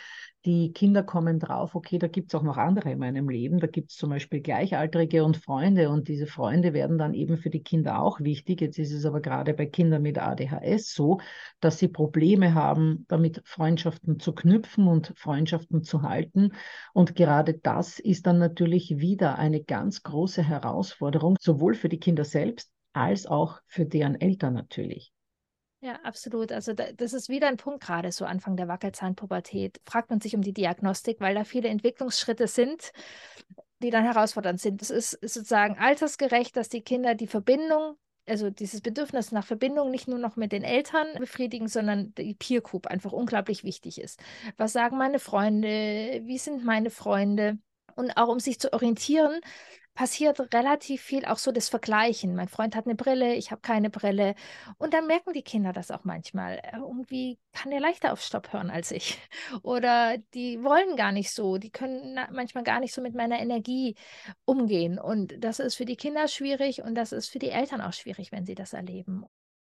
[0.45, 3.59] die Kinder kommen drauf, okay, da gibt es auch noch andere in meinem Leben.
[3.59, 7.49] Da gibt es zum Beispiel Gleichaltrige und Freunde und diese Freunde werden dann eben für
[7.49, 8.61] die Kinder auch wichtig.
[8.61, 11.19] Jetzt ist es aber gerade bei Kindern mit ADHS so,
[11.59, 16.51] dass sie Probleme haben, damit Freundschaften zu knüpfen und Freundschaften zu halten.
[16.93, 22.23] Und gerade das ist dann natürlich wieder eine ganz große Herausforderung, sowohl für die Kinder
[22.23, 25.14] selbst als auch für deren Eltern natürlich.
[25.81, 26.51] Ja, absolut.
[26.51, 29.79] Also da, das ist wieder ein Punkt gerade so Anfang der Wackelzahnpubertät.
[29.85, 32.91] Fragt man sich um die Diagnostik, weil da viele Entwicklungsschritte sind,
[33.83, 34.81] die dann herausfordernd sind.
[34.81, 39.91] Es ist, ist sozusagen altersgerecht, dass die Kinder die Verbindung, also dieses Bedürfnis nach Verbindung
[39.91, 44.19] nicht nur noch mit den Eltern befriedigen, sondern die Peer Group einfach unglaublich wichtig ist.
[44.57, 45.67] Was sagen meine Freunde?
[46.23, 47.59] Wie sind meine Freunde?
[47.95, 49.39] Und auch um sich zu orientieren,
[49.95, 52.35] passiert relativ viel auch so das Vergleichen.
[52.35, 54.35] Mein Freund hat eine Brille, ich habe keine Brille.
[54.77, 56.57] Und dann merken die Kinder das auch manchmal.
[56.59, 59.17] Äh, irgendwie kann der leichter auf Stopp hören als ich.
[59.63, 63.95] Oder die wollen gar nicht so, die können manchmal gar nicht so mit meiner Energie
[64.45, 64.99] umgehen.
[64.99, 68.31] Und das ist für die Kinder schwierig und das ist für die Eltern auch schwierig,
[68.31, 69.25] wenn sie das erleben.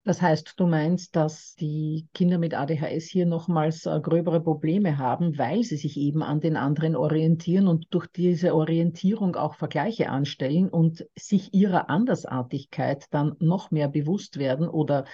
[0.06, 5.36] Das heißt, du meinst, dass die Kinder mit ADHS hier nochmals äh, gröbere Probleme haben,
[5.36, 10.68] weil sie sich eben an den anderen orientieren und durch diese Orientierung auch Vergleiche anstellen
[10.68, 15.06] und sich ihrer Andersartigkeit dann noch mehr bewusst werden oder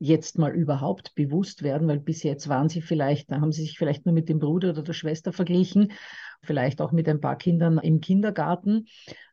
[0.00, 3.78] jetzt mal überhaupt bewusst werden, weil bis jetzt waren sie vielleicht, da haben sie sich
[3.78, 5.92] vielleicht nur mit dem Bruder oder der Schwester verglichen,
[6.42, 8.86] vielleicht auch mit ein paar Kindern im Kindergarten.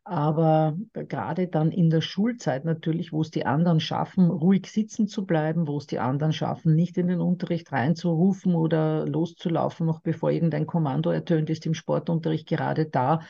[0.03, 5.25] Aber gerade dann in der Schulzeit natürlich, wo es die anderen schaffen, ruhig sitzen zu
[5.25, 10.32] bleiben, wo es die anderen schaffen, nicht in den Unterricht reinzurufen oder loszulaufen, noch bevor
[10.32, 13.21] irgendein Kommando ertönt ist im Sportunterricht, gerade da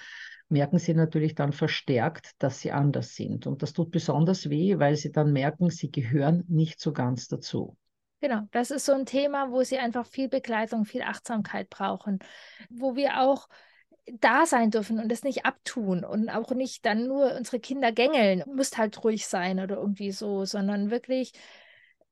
[0.50, 3.48] merken sie natürlich dann verstärkt, dass sie anders sind.
[3.48, 7.78] Und das tut besonders weh, weil sie dann merken, sie gehören nicht so ganz dazu.
[8.20, 12.20] Genau, das ist so ein Thema, wo sie einfach viel Begleitung, viel Achtsamkeit brauchen,
[12.70, 13.48] wo wir auch
[14.08, 18.44] da sein dürfen und das nicht abtun und auch nicht dann nur unsere Kinder gängeln,
[18.48, 21.34] müsst halt ruhig sein oder irgendwie so, sondern wirklich,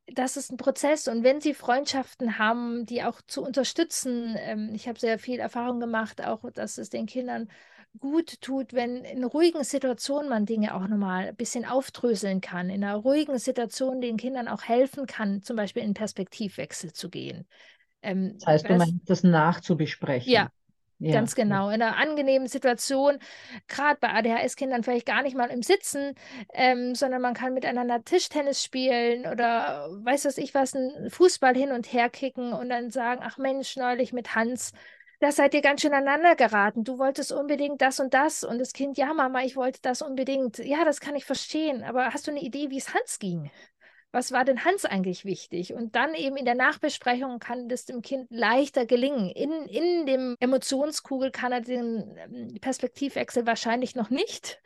[0.08, 4.88] das ist ein Prozess und wenn Sie Freundschaften haben, die auch zu unterstützen, ähm, ich
[4.88, 7.50] habe sehr viel Erfahrung gemacht, auch dass es den Kindern
[7.99, 12.84] gut tut, wenn in ruhigen Situationen man Dinge auch nochmal ein bisschen aufdröseln kann, in
[12.84, 17.47] einer ruhigen Situation den Kindern auch helfen kann, zum Beispiel in Perspektivwechsel zu gehen.
[18.01, 20.31] Ähm, das heißt, du meinst, das nachzubesprechen.
[20.31, 20.49] Ja,
[20.99, 21.69] ja, Ganz genau.
[21.69, 23.19] In einer angenehmen Situation,
[23.67, 26.13] gerade bei ADHS-Kindern vielleicht gar nicht mal im Sitzen,
[26.53, 31.73] ähm, sondern man kann miteinander Tischtennis spielen oder weiß was ich was, einen Fußball hin
[31.73, 34.71] und her kicken und dann sagen, ach Mensch, neulich mit Hans,
[35.19, 36.84] da seid ihr ganz schön aneinander geraten.
[36.84, 40.60] Du wolltest unbedingt das und das und das Kind, ja Mama, ich wollte das unbedingt.
[40.60, 43.49] Ja, das kann ich verstehen, aber hast du eine Idee, wie es Hans ging?
[44.15, 45.73] was war denn Hans eigentlich wichtig?
[45.73, 49.30] Und dann eben in der Nachbesprechung kann das dem Kind leichter gelingen.
[49.30, 54.62] In, in dem Emotionskugel kann er den ähm, Perspektivwechsel wahrscheinlich noch nicht,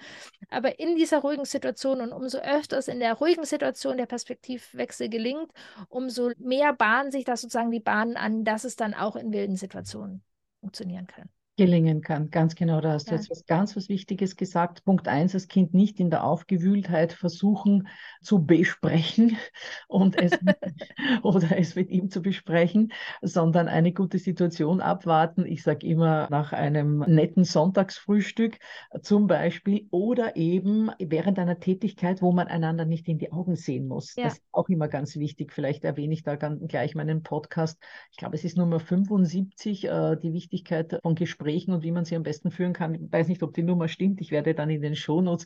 [0.49, 5.51] aber in dieser ruhigen Situation und umso öfters in der ruhigen Situation der Perspektivwechsel gelingt,
[5.89, 9.55] umso mehr bahnen sich das sozusagen die Bahnen an, dass es dann auch in wilden
[9.55, 10.23] Situationen
[10.61, 11.29] funktionieren kann.
[11.59, 12.29] Gelingen kann.
[12.29, 13.11] Ganz genau, da hast ja.
[13.11, 14.85] du jetzt was ganz was Wichtiges gesagt.
[14.85, 17.89] Punkt eins, das Kind nicht in der Aufgewühltheit versuchen
[18.21, 19.35] zu besprechen
[19.89, 20.31] und es
[21.21, 25.45] oder es mit ihm zu besprechen, sondern eine gute Situation abwarten.
[25.45, 28.57] Ich sage immer nach einem netten Sonntagsfrühstück
[29.01, 33.85] zum Beispiel oder eben während einer Tätigkeit, wo man einander nicht in die Augen sehen
[33.85, 34.15] muss.
[34.15, 34.23] Ja.
[34.23, 35.51] Das ist auch immer ganz wichtig.
[35.51, 37.77] Vielleicht erwähne ich da gleich meinen Podcast.
[38.11, 42.05] Ich glaube, es ist Nummer 75, äh, die Wichtigkeit von Gesprächen Gesprächen und wie man
[42.05, 42.95] sie am besten führen kann.
[42.95, 44.21] Ich weiß nicht, ob die Nummer stimmt.
[44.21, 45.45] Ich werde dann in den Shownotes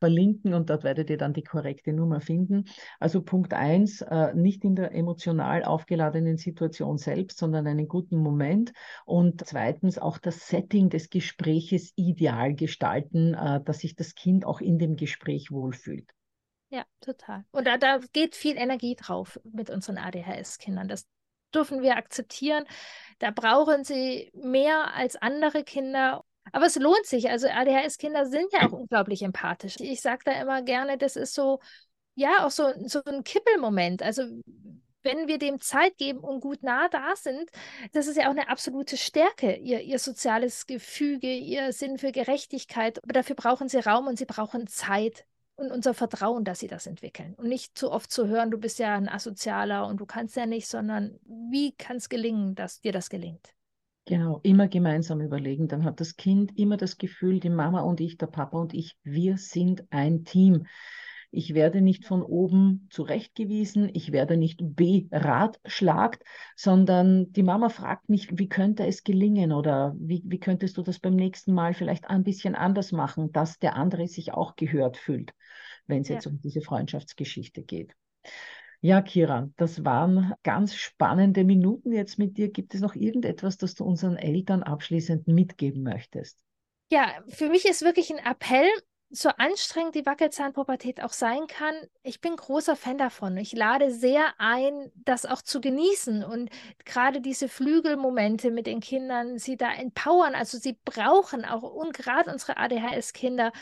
[0.00, 2.64] verlinken und dort werdet ihr dann die korrekte Nummer finden.
[2.98, 8.72] Also Punkt eins, äh, nicht in der emotional aufgeladenen Situation selbst, sondern einen guten Moment.
[9.04, 14.60] Und zweitens auch das Setting des Gespräches ideal gestalten, äh, dass sich das Kind auch
[14.60, 16.10] in dem Gespräch wohlfühlt.
[16.70, 17.44] Ja, total.
[17.52, 20.88] Und da, da geht viel Energie drauf mit unseren ADHS-Kindern.
[20.88, 21.06] Das
[21.54, 22.64] dürfen wir akzeptieren.
[23.18, 26.24] Da brauchen sie mehr als andere Kinder.
[26.52, 27.30] Aber es lohnt sich.
[27.30, 29.76] Also ADHS-Kinder sind ja auch unglaublich empathisch.
[29.80, 31.60] Ich sage da immer gerne, das ist so,
[32.14, 34.02] ja, auch so, so ein Kippelmoment.
[34.02, 34.24] Also
[35.02, 37.50] wenn wir dem Zeit geben und gut nah da sind,
[37.92, 43.02] das ist ja auch eine absolute Stärke, ihr, ihr soziales Gefüge, ihr Sinn für Gerechtigkeit.
[43.04, 46.86] Aber dafür brauchen sie Raum und sie brauchen Zeit und unser Vertrauen, dass sie das
[46.86, 47.34] entwickeln.
[47.34, 50.46] Und nicht zu oft zu hören, du bist ja ein Asozialer und du kannst ja
[50.46, 53.54] nicht, sondern wie kann es gelingen, dass dir das gelingt?
[54.06, 55.66] Genau, immer gemeinsam überlegen.
[55.68, 58.98] Dann hat das Kind immer das Gefühl, die Mama und ich, der Papa und ich,
[59.02, 60.66] wir sind ein Team.
[61.36, 66.22] Ich werde nicht von oben zurechtgewiesen, ich werde nicht beratschlagt,
[66.54, 71.00] sondern die Mama fragt mich, wie könnte es gelingen oder wie, wie könntest du das
[71.00, 75.32] beim nächsten Mal vielleicht ein bisschen anders machen, dass der andere sich auch gehört fühlt,
[75.86, 76.16] wenn es ja.
[76.16, 77.94] jetzt um diese Freundschaftsgeschichte geht.
[78.80, 82.50] Ja, Kira, das waren ganz spannende Minuten jetzt mit dir.
[82.50, 86.38] Gibt es noch irgendetwas, das du unseren Eltern abschließend mitgeben möchtest?
[86.90, 88.68] Ja, für mich ist wirklich ein Appell,
[89.08, 93.36] so anstrengend die Wackelzahnpubertät auch sein kann, ich bin großer Fan davon.
[93.36, 96.50] Ich lade sehr ein, das auch zu genießen und
[96.84, 100.34] gerade diese Flügelmomente mit den Kindern, sie da empowern.
[100.34, 103.52] Also sie brauchen auch, und gerade unsere ADHS-Kinder,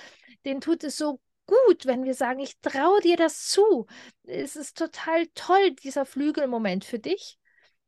[0.45, 3.87] denen tut es so gut, wenn wir sagen, ich traue dir das zu.
[4.25, 7.39] Es ist total toll, dieser Flügelmoment für dich.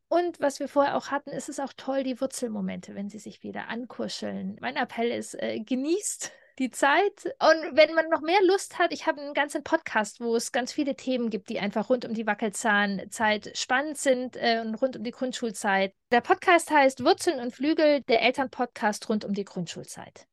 [0.07, 3.43] Und was wir vorher auch hatten, ist es auch toll, die Wurzelmomente, wenn sie sich
[3.43, 4.57] wieder ankuscheln.
[4.61, 7.25] Mein Appell ist, äh, genießt die Zeit.
[7.39, 10.71] Und wenn man noch mehr Lust hat, ich habe einen ganzen Podcast, wo es ganz
[10.71, 15.03] viele Themen gibt, die einfach rund um die Wackelzahnzeit spannend sind äh, und rund um
[15.03, 15.93] die Grundschulzeit.
[16.11, 20.27] Der Podcast heißt Wurzeln und Flügel, der Elternpodcast rund um die Grundschulzeit.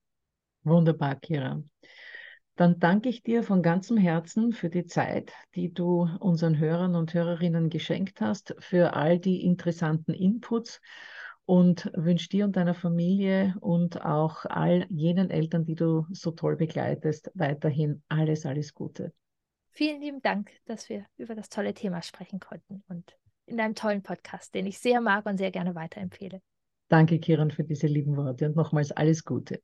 [0.65, 1.63] Wunderbar, Kira.
[2.57, 7.15] Dann danke ich dir von ganzem Herzen für die Zeit, die du unseren Hörern und
[7.15, 10.81] Hörerinnen geschenkt hast, für all die interessanten Inputs
[11.47, 16.57] und wünsche dir und deiner Familie und auch all jenen Eltern, die du so toll
[16.57, 19.13] begleitest, weiterhin alles, alles Gute.
[19.71, 24.03] Vielen lieben Dank, dass wir über das tolle Thema sprechen konnten und in deinem tollen
[24.03, 26.43] Podcast, den ich sehr mag und sehr gerne weiterempfehle.
[26.89, 29.63] Danke, Kiran, für diese lieben Worte und nochmals alles Gute.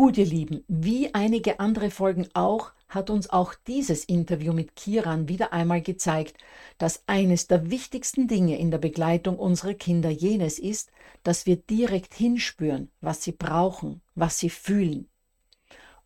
[0.00, 5.28] Gut, ihr Lieben, wie einige andere Folgen auch, hat uns auch dieses Interview mit Kiran
[5.28, 6.38] wieder einmal gezeigt,
[6.78, 10.90] dass eines der wichtigsten Dinge in der Begleitung unserer Kinder jenes ist,
[11.22, 15.10] dass wir direkt hinspüren, was sie brauchen, was sie fühlen.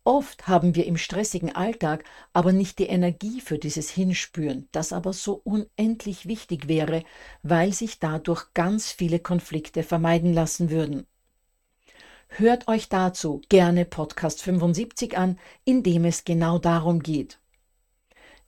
[0.03, 2.03] Oft haben wir im stressigen Alltag
[2.33, 7.05] aber nicht die Energie für dieses Hinspüren, das aber so unendlich wichtig wäre,
[7.43, 11.07] weil sich dadurch ganz viele Konflikte vermeiden lassen würden.
[12.27, 17.39] Hört euch dazu gerne Podcast 75 an, in dem es genau darum geht.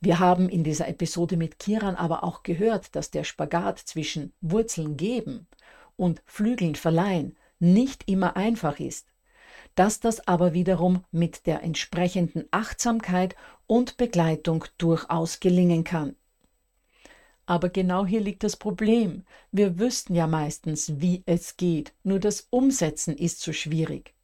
[0.00, 4.96] Wir haben in dieser Episode mit Kiran aber auch gehört, dass der Spagat zwischen Wurzeln
[4.96, 5.46] geben
[5.96, 9.08] und Flügeln verleihen nicht immer einfach ist,
[9.74, 13.34] dass das aber wiederum mit der entsprechenden Achtsamkeit
[13.66, 16.14] und Begleitung durchaus gelingen kann.
[17.48, 19.24] Aber genau hier liegt das Problem.
[19.52, 24.14] Wir wüssten ja meistens, wie es geht, nur das Umsetzen ist so schwierig.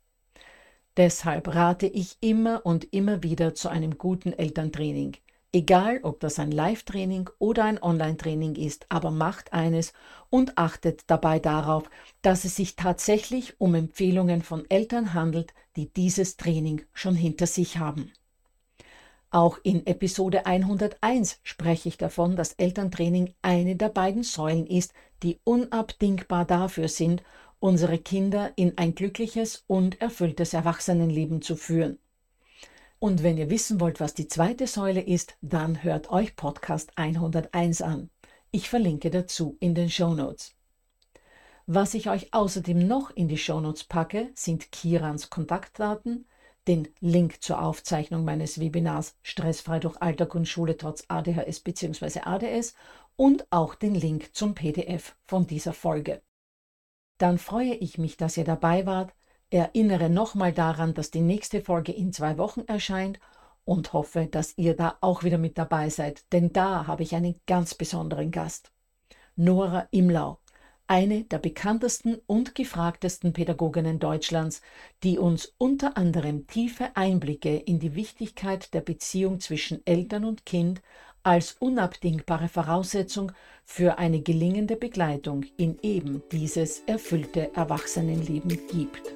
[0.98, 5.16] Deshalb rate ich immer und immer wieder zu einem guten Elterntraining.
[5.54, 9.94] Egal, ob das ein Live-Training oder ein Online-Training ist, aber macht eines
[10.28, 11.88] und achtet dabei darauf,
[12.20, 17.78] dass es sich tatsächlich um Empfehlungen von Eltern handelt, die dieses Training schon hinter sich
[17.78, 18.12] haben.
[19.34, 24.92] Auch in Episode 101 spreche ich davon, dass Elterntraining eine der beiden Säulen ist,
[25.24, 27.20] die unabdingbar dafür sind,
[27.58, 31.98] unsere Kinder in ein glückliches und erfülltes Erwachsenenleben zu führen.
[33.00, 37.82] Und wenn ihr wissen wollt, was die zweite Säule ist, dann hört euch Podcast 101
[37.82, 38.10] an.
[38.52, 40.54] Ich verlinke dazu in den Show Notes.
[41.66, 46.24] Was ich euch außerdem noch in die Shownotes packe, sind Kirans Kontaktdaten,
[46.66, 52.20] den Link zur Aufzeichnung meines Webinars Stressfrei durch Alltag und Schule trotz ADHS bzw.
[52.20, 52.74] ADS
[53.16, 56.22] und auch den Link zum PDF von dieser Folge.
[57.18, 59.14] Dann freue ich mich, dass ihr dabei wart,
[59.50, 63.20] erinnere nochmal daran, dass die nächste Folge in zwei Wochen erscheint
[63.64, 67.40] und hoffe, dass ihr da auch wieder mit dabei seid, denn da habe ich einen
[67.46, 68.72] ganz besonderen Gast.
[69.36, 70.38] Nora Imlau,
[70.86, 74.60] eine der bekanntesten und gefragtesten Pädagoginnen Deutschlands,
[75.02, 80.82] die uns unter anderem tiefe Einblicke in die Wichtigkeit der Beziehung zwischen Eltern und Kind
[81.22, 83.32] als unabdingbare Voraussetzung
[83.64, 89.14] für eine gelingende Begleitung in eben dieses erfüllte Erwachsenenleben gibt.